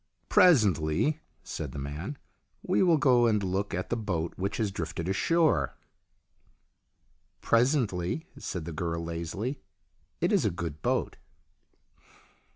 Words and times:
"Presently," 0.29 1.21
said 1.43 1.73
the 1.73 1.77
man," 1.77 2.17
we 2.63 2.81
will 2.81 2.97
go 2.97 3.27
and 3.27 3.43
look 3.43 3.71
at 3.75 3.91
the 3.91 3.95
boat 3.95 4.33
which 4.35 4.57
has 4.57 4.71
drifted 4.71 5.07
ashore."" 5.07 5.77
Presently," 7.51 8.25
said 8.35 8.65
the 8.65 8.73
girl, 8.73 9.03
lazily." 9.03 9.61
It 10.19 10.31
is 10.31 10.43
a 10.43 10.49
good 10.49 10.81
boat." 10.81 11.17